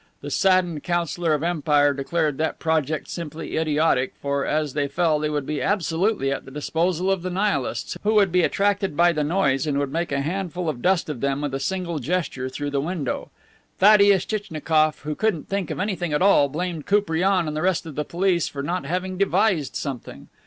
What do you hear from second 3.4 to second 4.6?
idiotic, for